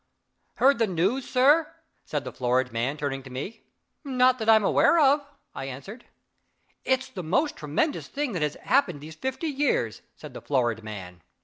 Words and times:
"Heard 0.55 0.79
the 0.79 0.87
news, 0.87 1.29
sir?" 1.29 1.75
said 2.05 2.23
the 2.23 2.31
florid 2.31 2.73
man, 2.73 2.97
turning 2.97 3.21
to 3.21 3.29
me. 3.29 3.61
"Not 4.03 4.39
that 4.39 4.49
I 4.49 4.55
am 4.55 4.63
aware 4.63 4.97
of," 4.97 5.23
I 5.53 5.65
answered. 5.65 6.05
"It's 6.83 7.09
the 7.09 7.21
most 7.21 7.55
tremendous 7.55 8.07
thing 8.07 8.31
that 8.31 8.41
has 8.41 8.55
happened 8.55 9.01
these 9.01 9.13
fifty 9.13 9.45
years," 9.49 10.01
said 10.15 10.33
the 10.33 10.41
florid 10.41 10.83
man. 10.83 11.21